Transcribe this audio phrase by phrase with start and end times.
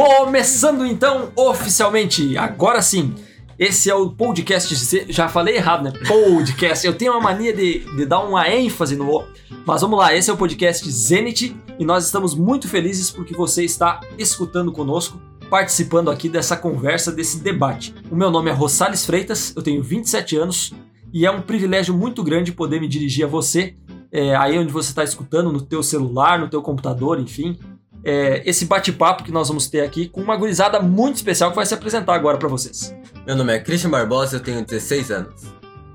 [0.00, 3.14] Começando então oficialmente, agora sim.
[3.58, 5.06] Esse é o podcast.
[5.12, 5.92] Já falei errado, né?
[6.08, 6.86] Podcast.
[6.86, 9.24] Eu tenho uma mania de, de dar uma ênfase no O.
[9.66, 13.62] Mas vamos lá, esse é o podcast Zenit e nós estamos muito felizes porque você
[13.62, 15.20] está escutando conosco,
[15.50, 17.94] participando aqui dessa conversa, desse debate.
[18.10, 20.72] O meu nome é Rosales Freitas, eu tenho 27 anos
[21.12, 23.76] e é um privilégio muito grande poder me dirigir a você,
[24.10, 27.58] é, aí onde você está escutando, no teu celular, no teu computador, enfim.
[28.02, 31.66] É, esse bate-papo que nós vamos ter aqui com uma gurizada muito especial que vai
[31.66, 32.94] se apresentar agora para vocês.
[33.26, 35.42] Meu nome é Christian Barbosa, eu tenho 16 anos.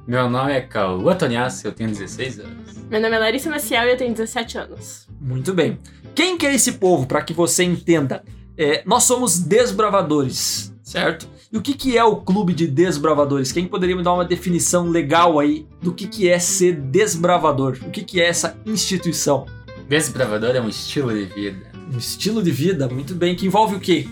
[0.07, 2.75] Meu nome é Cauã Antonias, eu tenho 16 anos.
[2.89, 5.07] Meu nome é Larissa Maciel e eu tenho 17 anos.
[5.19, 5.79] Muito bem.
[6.13, 8.23] Quem que é esse povo, para que você entenda?
[8.55, 11.27] É, nós somos desbravadores, certo?
[11.51, 13.51] E o que, que é o clube de desbravadores?
[13.51, 17.79] Quem poderia me dar uma definição legal aí do que, que é ser desbravador?
[17.81, 19.45] O que, que é essa instituição?
[19.87, 21.74] Desbravador é um estilo de vida.
[21.93, 24.07] Um estilo de vida, muito bem, que envolve o quê?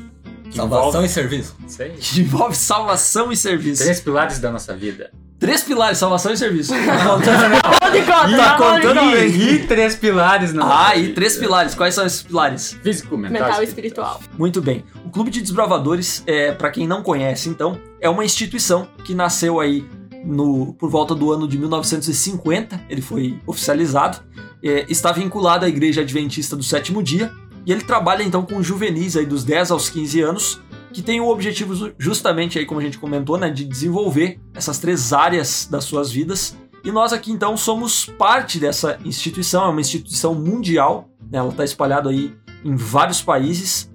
[0.50, 1.08] Que Salvação envolve...
[1.08, 1.56] e serviço.
[1.68, 1.92] Isso aí.
[1.92, 3.84] Que envolve salvação e serviço.
[3.84, 5.12] Três pilares da nossa vida.
[5.40, 6.74] Três pilares, salvação e serviço.
[6.84, 9.30] Tá contando, tá contando bem.
[9.30, 10.72] E três pilares não.
[10.72, 11.76] Ah, e três pilares.
[11.76, 12.78] Quais são esses pilares?
[12.82, 14.22] Físico, mental, mental e espiritual.
[14.38, 14.84] Muito bem.
[15.06, 19.60] O Clube de Desbravadores, é, para quem não conhece, então, é uma instituição que nasceu
[19.60, 19.86] aí
[20.24, 22.82] no, por volta do ano de 1950.
[22.90, 24.20] Ele foi oficializado.
[24.64, 27.32] É, está vinculado à Igreja Adventista do Sétimo Dia
[27.66, 30.62] e ele trabalha então com juvenis aí dos 10 aos 15 anos,
[30.92, 35.12] que tem o objetivo justamente aí como a gente comentou, né, de desenvolver essas três
[35.14, 36.56] áreas das suas vidas.
[36.84, 41.64] E nós aqui então somos parte dessa instituição, é uma instituição mundial, né, ela está
[41.64, 43.90] espalhada aí em vários países.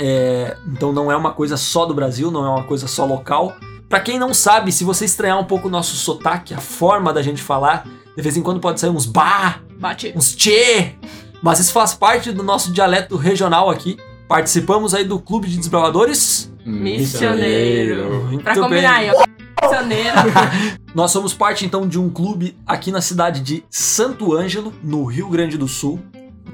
[0.00, 3.56] É, então não é uma coisa só do Brasil, não é uma coisa só local.
[3.88, 7.22] Para quem não sabe, se você estranhar um pouco o nosso sotaque, a forma da
[7.22, 10.12] gente falar, de vez em quando pode sair uns bah, Bate.
[10.14, 10.97] uns tchê,
[11.42, 13.96] mas isso faz parte do nosso dialeto regional aqui.
[14.28, 18.24] Participamos aí do Clube de Desbravadores Missioneiro.
[18.26, 18.62] Muito Pra bem.
[18.62, 19.24] combinar aí, ó.
[19.62, 20.16] Missioneiro.
[20.94, 25.28] Nós somos parte então de um clube aqui na cidade de Santo Ângelo, no Rio
[25.28, 25.98] Grande do Sul,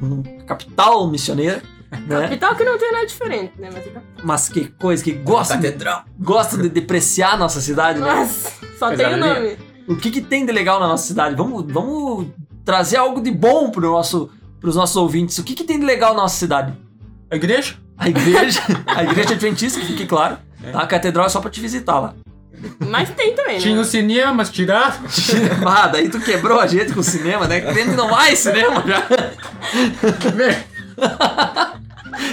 [0.03, 1.63] um capital missioneira,
[2.07, 2.23] né?
[2.23, 3.69] Capital que não tem nada diferente, né?
[3.73, 4.25] Mas é capital.
[4.25, 6.05] Mas que coisa que gosta, Catedral.
[6.19, 8.07] gosta de depreciar a nossa cidade, né?
[8.15, 9.57] Nossa, só Coisa tem o nome.
[9.87, 11.37] O que, que tem de legal na nossa cidade?
[11.37, 12.29] Vamos, vamos
[12.65, 14.31] trazer algo de bom pro nosso,
[14.65, 15.37] pros nossos ouvintes.
[15.37, 16.73] O que, que tem de legal na nossa cidade?
[17.31, 17.75] A igreja?
[17.99, 20.39] A igreja, a igreja adventista, que fique claro.
[20.73, 20.81] Tá?
[20.81, 22.15] A catedral é só pra te visitar lá.
[22.79, 23.81] Mas tem também, Tinha né?
[23.83, 24.95] os cinemas, tiraram.
[25.67, 27.61] Ah, daí tu quebrou a gente com o cinema, né?
[27.61, 29.03] Crente não mais cinema já.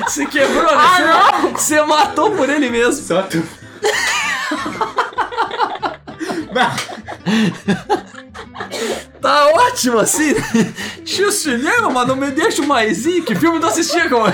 [0.07, 0.69] Você quebrou, né?
[0.73, 3.03] Ah, Você- Você matou por ele mesmo.
[3.03, 3.43] Só tu.
[9.21, 10.33] Tá ótimo assim.
[11.05, 13.21] Tinha o cinema, mas não me deixa mais ir.
[13.23, 14.25] Que filme tu assistia, como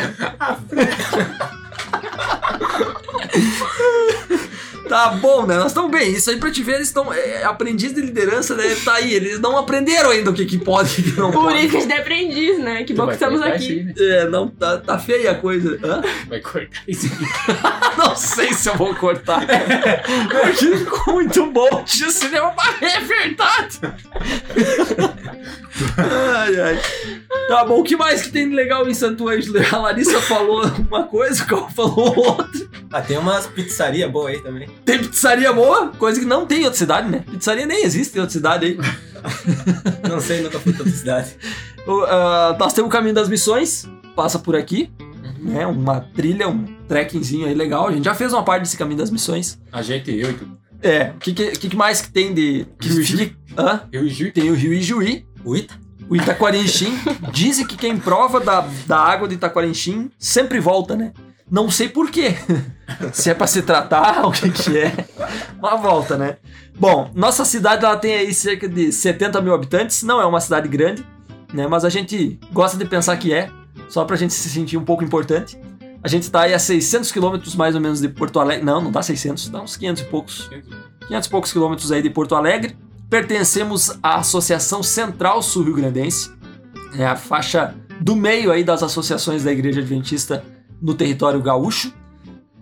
[4.87, 5.57] Tá bom, né?
[5.57, 6.13] Nós estamos bem.
[6.13, 7.11] Isso aí pra te ver, eles estão.
[7.13, 8.63] É, aprendiz de liderança, né?
[8.85, 9.13] Tá aí.
[9.13, 11.59] Eles não aprenderam ainda o que, que pode e o que não Por pode.
[11.59, 12.83] isso que a gente é aprendiz, né?
[12.85, 13.83] Que Tu bom que estamos aqui.
[13.83, 13.93] né?
[13.99, 15.77] É, não, tá, tá feia a coisa.
[15.83, 16.01] Hã?
[16.29, 17.27] Vai cortar isso aí.
[17.97, 19.41] Não sei se eu vou cortar.
[19.45, 21.83] Porque ficou muito bom.
[21.83, 23.01] Tinha cinema pra é
[27.57, 29.57] Tá bom, o que mais que tem de legal em Santo Ângelo?
[29.73, 32.67] A Larissa falou uma coisa, o Carl falou outra.
[32.93, 34.69] Ah, tem umas pizzarias boas aí também.
[34.85, 37.23] Tem pizzaria boa, coisa que não tem em outra cidade, né?
[37.31, 38.77] Pizzaria nem existe em outra cidade aí.
[40.07, 41.35] Não sei, nunca fui pra outra cidade.
[42.07, 44.91] Ah, nós temos o Caminho das Missões, passa por aqui.
[45.39, 47.87] Né, uma trilha, um trekkingzinho aí legal.
[47.87, 49.59] A gente já fez uma parte desse Caminho das Missões.
[49.71, 50.47] A gente, eu e tu.
[50.83, 52.67] É, o que, que, que mais que tem de.
[52.79, 53.81] Que Rio fique- Hã?
[53.91, 54.31] Eu e Ju.
[54.31, 55.73] Tem o Rio Ijuí, O Ita?
[56.09, 56.97] O Itaquarinchim.
[57.31, 61.13] Dizem que quem prova da, da água de Itaquarinchim sempre volta, né?
[61.49, 62.35] Não sei por quê.
[63.13, 64.93] Se é pra se tratar, o que que é.
[65.61, 66.37] Mas volta, né?
[66.77, 70.03] Bom, nossa cidade ela tem aí cerca de 70 mil habitantes.
[70.03, 71.05] Não é uma cidade grande,
[71.53, 71.67] né?
[71.67, 73.49] Mas a gente gosta de pensar que é.
[73.89, 75.57] Só pra gente se sentir um pouco importante.
[76.03, 78.65] A gente tá aí a 600 quilômetros mais ou menos de Porto Alegre.
[78.65, 80.49] Não, não dá 600, dá uns 500 e poucos.
[81.07, 82.77] 500 e poucos quilômetros aí de Porto Alegre.
[83.09, 86.31] Pertencemos à Associação Central Sul Rio Grandense.
[86.97, 90.43] É a faixa do meio aí das associações da Igreja Adventista
[90.81, 91.93] no território gaúcho.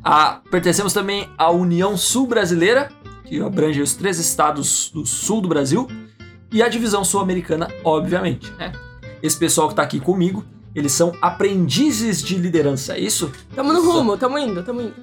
[0.03, 2.91] A- pertencemos também à União Sul Brasileira,
[3.23, 5.87] que abrange os três estados do sul do Brasil.
[6.51, 8.51] E a Divisão Sul-Americana, obviamente.
[8.57, 8.71] né?
[9.21, 10.45] Esse pessoal que está aqui comigo,
[10.75, 13.31] eles são aprendizes de liderança, é isso?
[13.55, 14.93] Tamo no rumo, tamo indo, tamo indo.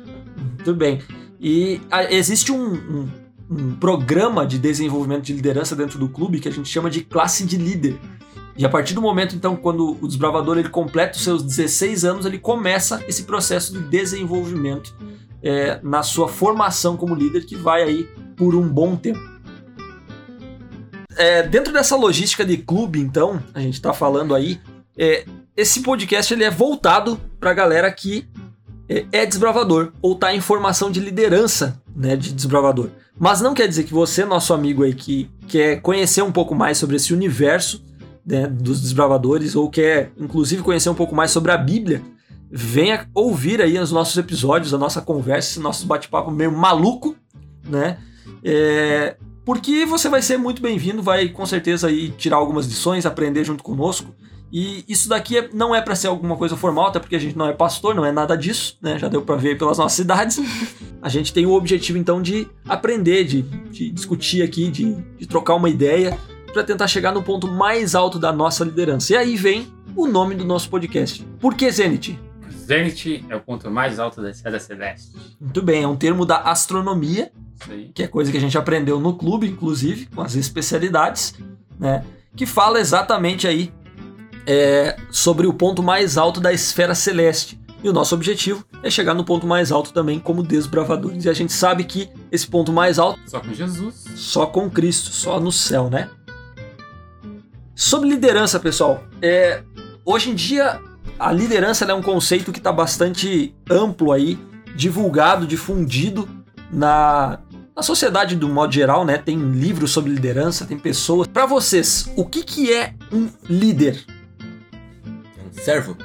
[0.56, 1.02] Muito bem.
[1.40, 3.08] E ah, existe um, um-
[3.52, 7.44] um programa de desenvolvimento de liderança dentro do clube que a gente chama de classe
[7.44, 7.98] de líder.
[8.56, 12.26] E a partir do momento, então, quando o desbravador ele completa os seus 16 anos,
[12.26, 14.94] ele começa esse processo de desenvolvimento
[15.42, 18.04] é, na sua formação como líder, que vai aí
[18.36, 19.20] por um bom tempo.
[21.16, 24.60] É, dentro dessa logística de clube, então, a gente está falando aí,
[24.96, 25.24] é,
[25.56, 28.26] esse podcast ele é voltado para a galera que
[28.92, 32.90] é, é desbravador ou está em formação de liderança né, de desbravador.
[33.18, 36.78] Mas não quer dizer que você, nosso amigo aí, que quer conhecer um pouco mais
[36.78, 37.84] sobre esse universo
[38.24, 42.02] né, dos desbravadores ou quer, inclusive, conhecer um pouco mais sobre a Bíblia,
[42.50, 47.16] venha ouvir aí os nossos episódios, a nossa conversa, esse nosso bate-papo meio maluco,
[47.68, 47.98] né?
[48.44, 53.44] É, porque você vai ser muito bem-vindo, vai com certeza aí tirar algumas lições, aprender
[53.44, 54.14] junto conosco.
[54.52, 57.36] E isso daqui é, não é para ser alguma coisa formal, até porque a gente
[57.38, 58.98] não é pastor, não é nada disso, né?
[58.98, 60.38] Já deu para ver pelas nossas cidades.
[61.00, 65.54] A gente tem o objetivo então de aprender, de, de discutir aqui, de, de trocar
[65.54, 66.18] uma ideia
[66.52, 69.14] para tentar chegar no ponto mais alto da nossa liderança.
[69.14, 71.26] E aí vem o nome do nosso podcast.
[71.40, 72.18] Por que Zenith?
[72.50, 75.12] Zenith é o ponto mais alto da esfera celeste.
[75.40, 77.32] Muito bem, é um termo da astronomia,
[77.94, 81.34] que é coisa que a gente aprendeu no clube, inclusive, com as especialidades,
[81.80, 82.04] né?
[82.36, 83.72] Que fala exatamente aí
[84.46, 87.60] é, sobre o ponto mais alto da esfera celeste.
[87.82, 91.24] E o nosso objetivo é chegar no ponto mais alto também como desbravadores.
[91.24, 94.04] E a gente sabe que esse ponto mais alto Só com Jesus.
[94.14, 96.08] só com Cristo, só no céu, né?
[97.74, 99.64] Sobre liderança, pessoal, é,
[100.04, 100.80] hoje em dia
[101.18, 104.38] a liderança é um conceito que está bastante amplo aí,
[104.76, 106.28] divulgado, difundido
[106.70, 107.38] na,
[107.74, 109.18] na sociedade do modo geral, né?
[109.18, 111.26] Tem livros sobre liderança, tem pessoas.
[111.26, 114.04] Para vocês, o que, que é um líder?
[115.62, 115.96] É um servo.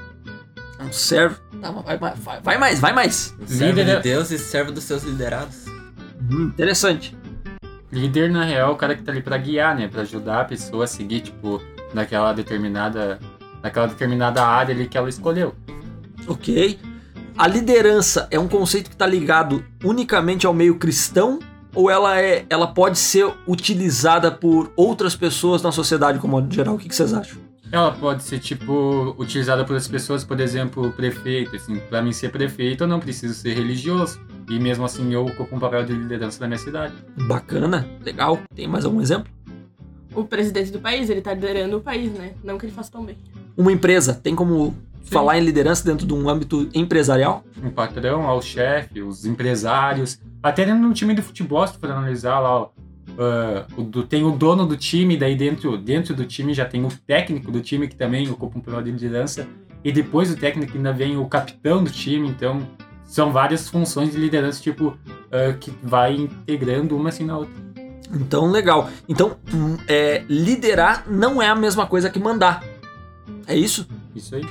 [0.80, 1.39] Um servo?
[1.59, 3.36] Tá, vai, vai, vai, vai mais, vai mais.
[3.42, 5.65] Um servo Líder de é- Deus e servo dos seus liderados.
[6.31, 7.18] Hum, interessante.
[7.92, 9.88] Líder, na real, é o cara que tá ali pra guiar, né?
[9.88, 11.62] Pra ajudar a pessoa a seguir, tipo,
[11.94, 13.19] naquela determinada.
[13.63, 15.56] Naquela determinada área ali que ela escolheu.
[16.27, 16.80] Ok.
[17.36, 21.39] A liderança é um conceito que está ligado unicamente ao meio cristão
[21.74, 26.75] ou ela é, ela pode ser utilizada por outras pessoas na sociedade como modo geral?
[26.75, 27.46] O que, que vocês acham?
[27.72, 31.56] Ela pode ser, tipo, utilizada por as pessoas, por exemplo, prefeito.
[31.56, 34.19] Assim, pra mim ser prefeito, eu não preciso ser religioso.
[34.50, 36.94] E mesmo assim, eu ocupo um papel de liderança na minha cidade.
[37.28, 38.40] Bacana, legal.
[38.56, 39.31] Tem mais algum exemplo?
[40.16, 42.31] O presidente do país, ele tá liderando o país, né?
[42.44, 43.18] Não que ele faça tão bem.
[43.58, 44.74] Uma empresa tem como
[45.04, 45.12] Sim.
[45.12, 47.44] falar em liderança dentro de um âmbito empresarial?
[47.62, 50.19] Um patrão, ao chefe, os empresários.
[50.42, 52.69] Até dentro de um time de futebol, se tu for analisar lá, ó,
[53.78, 56.90] o do- tem o dono do time, daí dentro, dentro do time já tem o
[57.06, 59.48] técnico do time que também ocupa um papel de liderança.
[59.84, 62.68] E depois do técnico ainda vem o capitão do time, então
[63.04, 64.98] são várias funções de liderança, tipo,
[65.31, 67.54] ah, que vai integrando uma assim na outra.
[68.14, 68.90] Então, legal.
[69.08, 72.64] Então, hum, é, liderar não é a mesma coisa que mandar.
[73.46, 73.88] É isso?
[74.16, 74.44] Isso aí.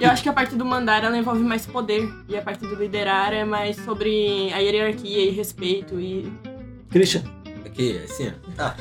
[0.00, 2.08] Eu acho que a parte do mandar, ela envolve mais poder.
[2.28, 6.30] E a parte do liderar é mais sobre a hierarquia e respeito e...
[6.90, 7.22] Christian?
[7.74, 8.52] Aqui, assim, ó.
[8.56, 8.76] Tá.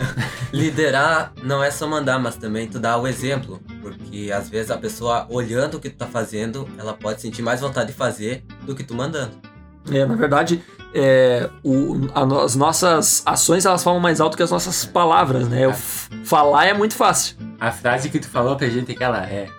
[0.54, 3.60] Liderar não é só mandar, mas também tu dar o exemplo.
[3.82, 7.60] Porque às vezes a pessoa olhando o que tu tá fazendo, ela pode sentir mais
[7.60, 9.32] vontade de fazer do que tu mandando.
[9.92, 10.64] É, na verdade,
[10.94, 15.66] é, o- a as nossas ações elas falam mais alto que as nossas palavras, né?
[15.66, 17.36] Eu f- falar é muito fácil.
[17.60, 19.50] A frase que tu falou pra gente é que ela é.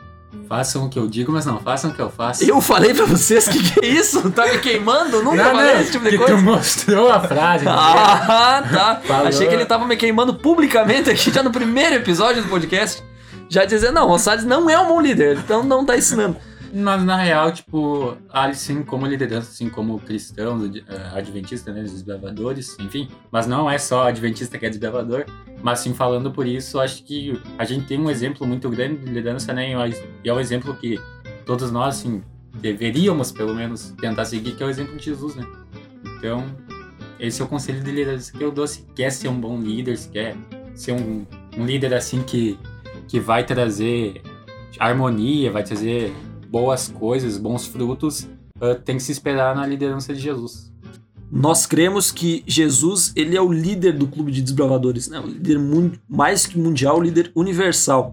[0.49, 2.45] Façam o que eu digo, mas não façam o que eu faço.
[2.45, 4.31] Eu falei pra vocês que que é isso?
[4.31, 5.23] Tá me queimando?
[5.23, 6.37] Nunca não, falei não, esse tipo de que coisa.
[6.37, 7.64] tu mostrou a frase.
[7.64, 7.75] entendeu?
[7.85, 9.00] Ah, tá.
[9.05, 9.29] Falou.
[9.29, 13.03] Achei que ele tava me queimando publicamente aqui já no primeiro episódio do podcast.
[13.49, 16.37] Já dizendo, não, o Salles não é um bom líder, então não tá ensinando.
[16.75, 20.83] Mas na real, tipo, assim como liderança, assim como cristãos, eh,
[21.14, 23.09] adventistas, né, os desbravadores, enfim.
[23.31, 25.25] Mas não é só adventista que é desbravador.
[25.62, 29.07] Mas assim, falando por isso, acho que a gente tem um exemplo muito grande de
[29.07, 29.71] liderança, né?
[29.71, 31.00] E é o exemplo que
[31.47, 35.47] todos nós, assim, deveríamos pelo menos tentar seguir, que é o exemplo de Jesus, né?
[36.19, 36.45] Então,
[37.21, 38.66] esse é o conselho de liderança que eu dou.
[38.66, 40.37] Se quer ser um bom líder, se quer
[40.75, 41.25] ser um,
[41.57, 42.59] um líder assim que,
[43.07, 44.21] que vai trazer
[44.81, 46.12] harmonia, vai trazer
[46.54, 48.28] boas coisas, bons frutos,
[48.61, 50.73] ah, tem que se esperar na liderança de Jesus.
[51.28, 55.18] Nós cremos que Jesus, ele é o líder do clube de desbravadores, né?
[55.18, 55.58] O líder
[56.08, 58.12] mais que mundial, o líder universal.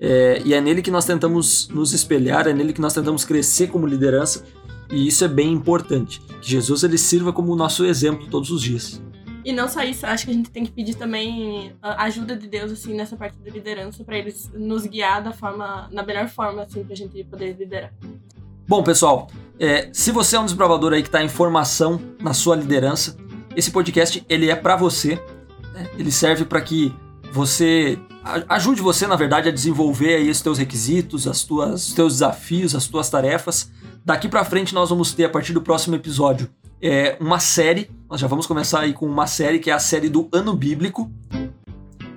[0.00, 3.66] É, e é nele que nós tentamos nos espelhar, é nele que nós tentamos crescer
[3.66, 4.42] como liderança,
[4.90, 6.18] e isso é bem importante.
[6.40, 9.02] Que Jesus ele sirva como o nosso exemplo todos os dias.
[9.44, 12.46] E não só isso, acho que a gente tem que pedir também a ajuda de
[12.46, 16.62] Deus, assim, nessa parte da liderança, pra eles nos guiar da forma, na melhor forma,
[16.62, 17.92] assim, pra gente poder liderar.
[18.68, 22.54] Bom, pessoal, é, se você é um desbravador aí que está em formação na sua
[22.54, 23.16] liderança,
[23.56, 25.16] esse podcast ele é para você.
[25.74, 25.88] né?
[25.98, 26.94] Ele serve para que
[27.32, 27.98] você
[28.48, 32.74] ajude você, na verdade, a desenvolver aí os teus requisitos, as tuas, os teus desafios,
[32.74, 33.70] as tuas tarefas.
[34.04, 36.48] Daqui pra frente nós vamos ter, a partir do próximo episódio,
[36.80, 37.90] é, uma série.
[38.12, 41.10] Nós já vamos começar aí com uma série que é a série do Ano Bíblico.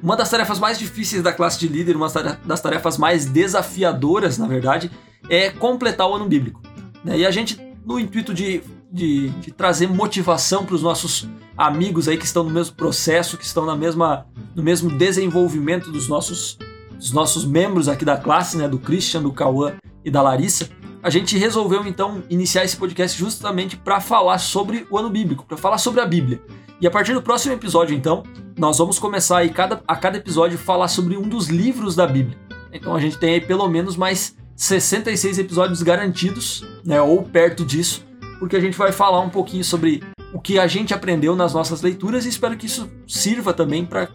[0.04, 2.10] Uma das tarefas mais difíceis da classe de líder, uma
[2.46, 4.92] das tarefas mais desafiadoras, na verdade,
[5.30, 6.62] é completar o ano bíblico.
[7.02, 7.20] né?
[7.20, 8.62] E a gente, no intuito de,
[8.92, 13.46] de, de trazer motivação para os nossos amigos aí que estão no mesmo processo, que
[13.46, 16.58] estão na mesma, no mesmo desenvolvimento dos nossos,
[16.92, 20.68] dos nossos membros aqui da classe, né, do Christian, do Cauã e da Larissa,
[21.06, 25.56] a gente resolveu então iniciar esse podcast justamente para falar sobre o ano bíblico, para
[25.56, 26.42] falar sobre a Bíblia.
[26.82, 28.24] E a partir do próximo episódio, então,
[28.58, 32.36] nós vamos começar aí cada, a cada episódio falar sobre um dos livros da Bíblia.
[32.74, 38.04] Então a gente tem aí pelo menos mais 66 episódios garantidos, né, ou perto disso,
[38.40, 40.02] porque a gente vai falar um pouquinho sobre
[40.34, 44.10] o que a gente aprendeu nas nossas leituras e espero que isso sirva também para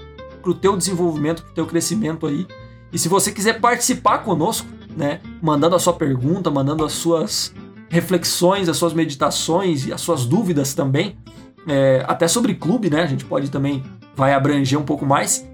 [0.45, 2.49] o teu desenvolvimento, para o teu crescimento aí.
[2.93, 4.67] E se você quiser participar conosco,
[4.97, 7.55] né, mandando a sua pergunta, mandando as suas
[7.89, 11.17] reflexões, as suas meditações e as suas dúvidas também,
[11.67, 13.83] é, até sobre clube, né, a gente pode também
[14.15, 15.49] vai abranger um pouco mais.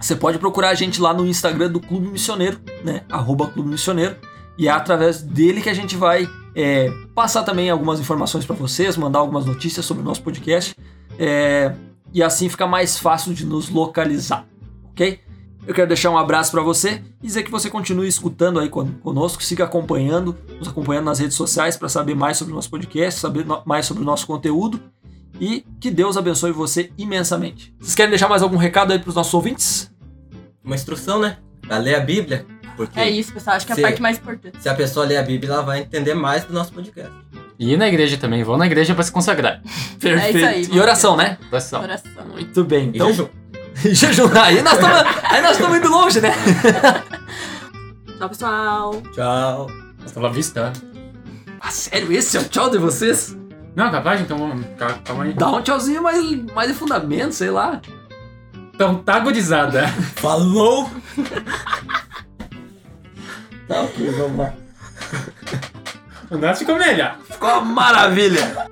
[0.00, 4.16] Você pode procurar a gente lá no Instagram do Clube Missioneiro, né, arroba Clube Missioneiro,
[4.58, 8.96] e é através dele que a gente vai é, passar também algumas informações para vocês,
[8.96, 10.74] mandar algumas notícias sobre o nosso podcast,
[11.18, 11.74] é,
[12.12, 14.46] e assim fica mais fácil de nos localizar,
[14.90, 15.20] ok?
[15.66, 18.92] Eu quero deixar um abraço para você e dizer que você continue escutando aí con-
[19.02, 23.18] conosco, siga acompanhando, nos acompanhando nas redes sociais para saber mais sobre o nosso podcast,
[23.20, 24.80] saber mais sobre o nosso conteúdo
[25.40, 27.74] e que Deus abençoe você imensamente.
[27.80, 29.90] Vocês querem deixar mais algum recado aí para os nossos ouvintes?
[30.64, 31.38] Uma instrução, né?
[31.60, 32.46] Pra ler a Bíblia.
[32.76, 33.56] Porque É isso, pessoal.
[33.56, 34.60] Acho que é a parte mais importante.
[34.62, 37.10] se a pessoa ler a Bíblia, ela vai entender mais do nosso podcast.
[37.58, 39.62] E ir na igreja também, vão na igreja pra se consagrar.
[39.98, 40.38] Perfeito.
[40.38, 41.38] É aí, e oração, né?
[41.50, 41.80] Oração.
[41.80, 42.26] Coração.
[42.32, 42.86] Muito bem.
[42.92, 43.30] E Então,
[43.94, 44.26] jejum.
[44.28, 44.38] E.
[45.28, 46.32] Aí nós estamos indo longe, né?
[48.18, 49.02] Tchau, pessoal.
[49.12, 49.66] Tchau.
[50.04, 50.72] Hasta la vista.
[51.60, 52.12] Ah, sério?
[52.12, 53.36] Esse é o tchau de vocês?
[53.74, 54.20] Não, capaz?
[54.20, 54.64] Então vamos.
[54.78, 55.32] cal- Calma aí.
[55.34, 56.22] Dá um tchauzinho mais,
[56.54, 57.80] mais de fundamento, sei lá.
[58.74, 59.86] Então tá gurizada.
[60.16, 60.88] Falou!
[63.68, 64.52] tá ok, vamos lá.
[66.30, 67.16] O nosso ficou melhor.
[67.30, 68.68] Ficou uma maravilha.